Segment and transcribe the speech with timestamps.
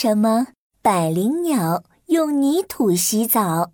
[0.00, 0.46] 什么
[0.80, 3.72] 百灵鸟用泥土洗澡？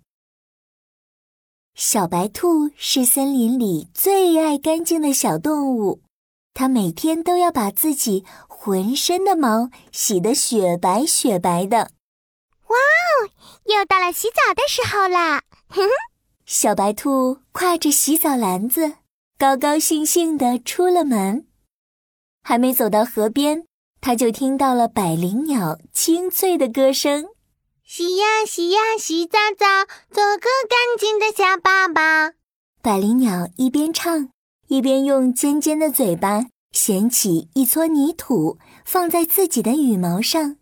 [1.75, 6.01] 小白兔是森林里最爱干净的小动物，
[6.55, 11.91] 它每天都要把自己浑身的毛洗得雪白雪白的。
[12.69, 13.29] 哇哦，
[13.65, 15.43] 又到了洗澡的时候啦！
[16.47, 18.93] 小白兔挎着洗澡篮子，
[19.37, 21.45] 高高兴兴地出了门。
[22.41, 23.67] 还没走到河边。
[24.05, 27.25] 他就听到了百灵鸟清脆的歌声
[27.83, 29.65] ：“洗呀洗呀洗澡澡，
[30.11, 32.35] 做个干净的小宝宝。”
[32.83, 34.29] 百灵鸟一边唱，
[34.67, 40.57] 一边用尖尖的嘴巴衔起一撮泥土，放在自己的羽毛上，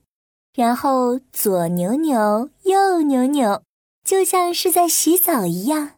[0.56, 3.62] 然后左扭扭，右扭扭，
[4.06, 5.96] 就像是在洗澡一样。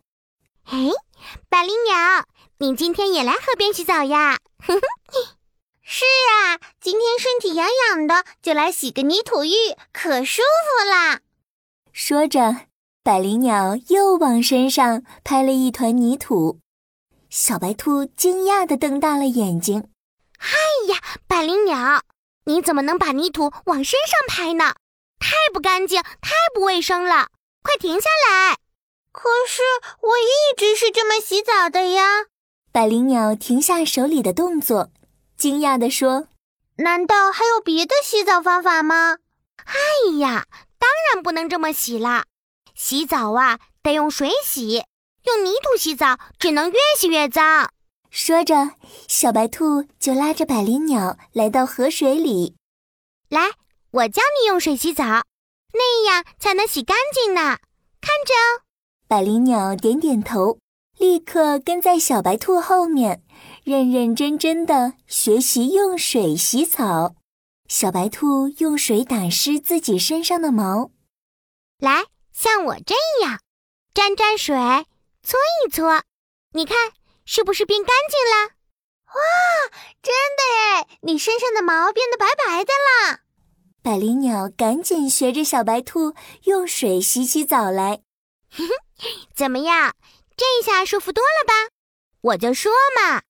[0.64, 0.90] 哎，
[1.48, 2.26] 百灵鸟，
[2.58, 4.40] 你今天也来河边洗澡呀？
[4.58, 4.82] 哼哼。
[5.88, 9.52] 是啊，今天身体痒痒的，就来洗个泥土浴，
[9.94, 11.22] 可舒服啦。
[11.94, 12.62] 说着，
[13.04, 16.58] 百灵鸟又往身上拍了一团泥土。
[17.30, 19.88] 小白兔惊讶的瞪大了眼睛
[20.42, 22.02] ：“哎呀，百灵鸟，
[22.46, 24.74] 你怎么能把泥土往身上拍呢？
[25.20, 27.28] 太不干净，太不卫生了！
[27.62, 28.58] 快停下来！”
[29.14, 29.62] 可是
[30.02, 32.26] 我一直是这么洗澡的呀。
[32.72, 34.90] 百灵鸟停下手里的动作。
[35.38, 36.28] 惊讶地说
[36.78, 39.18] ：“难道还有别的洗澡方法吗
[39.66, 40.48] ？”“哎呀，
[40.80, 42.26] 当然不能这么洗啦！
[42.74, 44.84] 洗澡啊，得用水洗，
[45.24, 47.70] 用泥土洗澡只能越洗越脏。”
[48.10, 48.72] 说着，
[49.08, 52.56] 小白兔就拉着百灵鸟来到河水里。
[53.30, 53.52] “来，
[53.92, 55.04] 我教你用水洗澡，
[55.74, 57.58] 那样才能洗干净呢。
[58.00, 58.64] 看着哦。”
[59.08, 60.60] 百灵鸟点点头，
[60.98, 63.22] 立刻跟在小白兔后面。
[63.66, 67.16] 认认真真的学习用水洗澡，
[67.68, 70.92] 小白兔用水打湿自己身上的毛，
[71.80, 72.94] 来，像我这
[73.26, 73.40] 样，
[73.92, 74.56] 沾沾水，
[75.24, 76.04] 搓一搓，
[76.52, 76.78] 你看
[77.26, 78.54] 是不是变干净了？
[79.08, 79.72] 哇，
[80.04, 80.88] 真的耶！
[81.02, 83.22] 你身上的毛变得白白的啦！
[83.82, 88.04] 百灵鸟赶紧学着小白兔用水洗起澡来，
[89.34, 89.96] 怎么样？
[90.38, 91.74] 这下舒服多了吧？
[92.22, 93.24] 我就说嘛。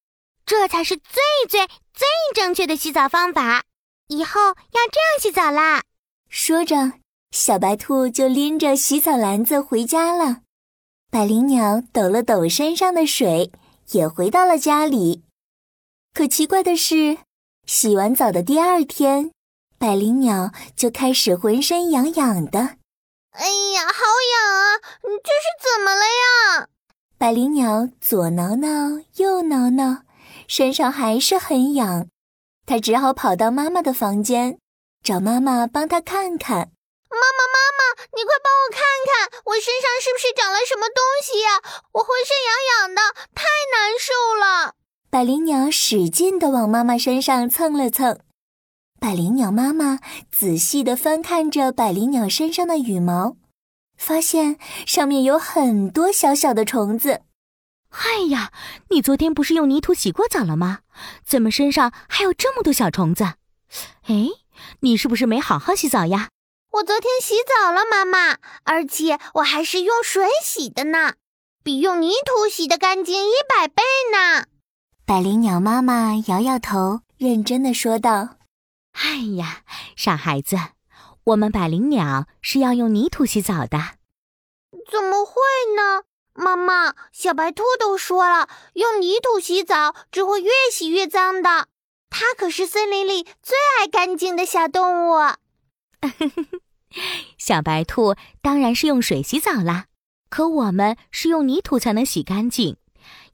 [0.45, 3.63] 这才是最最最正确的洗澡方法，
[4.07, 4.53] 以后要
[4.91, 5.81] 这样洗澡啦！
[6.29, 6.93] 说着，
[7.31, 10.41] 小白兔就拎着洗澡篮子回家了。
[11.09, 13.51] 百灵鸟抖了抖身上的水，
[13.91, 15.23] 也回到了家里。
[16.13, 17.17] 可奇怪的是，
[17.65, 19.31] 洗完澡的第二天，
[19.79, 22.59] 百灵鸟就开始浑身痒痒的。
[23.31, 24.77] 哎呀，好痒啊！
[25.01, 26.67] 这是怎么了呀？
[27.17, 30.04] 百灵鸟左挠挠，右挠挠。
[30.47, 32.07] 身上还是很痒，
[32.65, 34.57] 他只好跑到妈妈的房间，
[35.03, 36.71] 找妈妈帮他看看。
[37.09, 41.61] 妈妈，妈妈，你快帮我看看，我身上是不是长了什么东西呀？
[41.93, 43.01] 我浑身痒痒的，
[43.33, 44.75] 太难受了。
[45.09, 48.19] 百灵鸟使劲地往妈妈身上蹭了蹭，
[48.99, 49.99] 百灵鸟妈妈
[50.31, 53.37] 仔细地翻看着百灵鸟身上的羽毛，
[53.97, 57.21] 发现上面有很多小小的虫子。
[58.03, 58.51] 哎呀，
[58.89, 60.79] 你昨天不是用泥土洗过澡了吗？
[61.25, 63.23] 怎么身上还有这么多小虫子？
[64.03, 64.27] 哎，
[64.81, 66.29] 你是不是没好好洗澡呀？
[66.73, 71.13] 我昨天洗澡了，妈妈，而且我还是用水洗的呢，
[71.63, 74.47] 比用泥土洗的干净一百倍呢。
[75.05, 78.37] 百灵鸟妈妈摇摇头，认真的说道
[78.91, 79.61] ：“哎呀，
[79.95, 80.57] 傻孩子，
[81.23, 83.77] 我们百灵鸟是要用泥土洗澡的。
[84.91, 85.33] 怎么会
[85.77, 86.03] 呢？”
[86.35, 91.67] 妈妈，小白兔都说了，用泥土洗澡只会越洗越脏的。
[92.09, 95.15] 它可是森林里最爱干净的小动物。
[97.37, 99.85] 小白兔当然是用水洗澡啦，
[100.29, 102.77] 可我们是用泥土才能洗干净，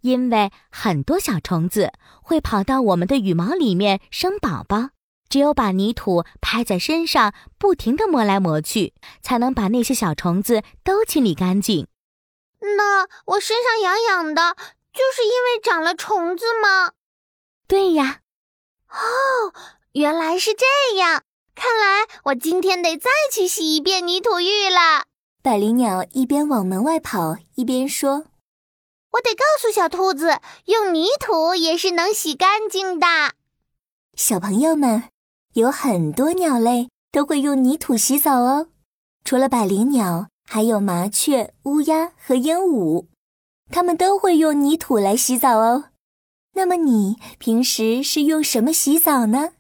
[0.02, 1.92] 因为很多小虫子
[2.22, 4.90] 会跑到我们的羽毛里面生宝宝。
[5.28, 11.88] 只有把泥土拍在身上，不停地磨来磨去，才能把那些小虫子都清理干净。
[12.62, 14.56] 那我身上痒痒的，
[14.94, 16.92] 就是因为长了虫子吗？
[17.68, 18.20] 对呀。
[18.90, 19.54] 哦，
[19.94, 21.24] 原来是这样。
[21.54, 25.06] 看来我今天得再去洗一遍泥土浴了。
[25.44, 28.26] 百灵鸟一边往门外跑，一边说
[29.14, 33.08] ：“我得告诉小兔子，用泥土也是能洗干净的。”
[34.16, 35.10] 小朋友们，
[35.54, 38.68] 有很多鸟类都会用泥土洗澡哦，
[39.24, 40.31] 除了百灵鸟。
[40.54, 43.06] 还有麻雀、乌鸦和鹦鹉，
[43.70, 45.86] 它们都会用泥土来洗澡哦。
[46.56, 49.54] 那么你平时是用什么洗澡呢？